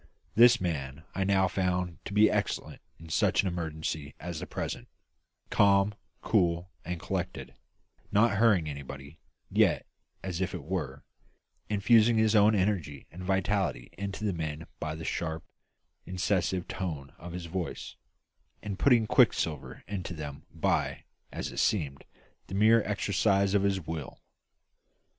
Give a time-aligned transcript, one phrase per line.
[0.33, 4.87] This man I now found to be excellent in such an emergency as the present;
[5.51, 5.93] calm,
[6.23, 7.53] cool, and collected;
[8.11, 9.19] not hurrying anybody,
[9.51, 9.85] yet,
[10.23, 11.03] as it were,
[11.69, 15.43] infusing his own energy and vitality into the men by the sharp,
[16.07, 17.95] incisive tones of his voice,
[18.63, 22.05] and putting quicksilver into them by as it seemed
[22.47, 24.19] the mere exercise of his will.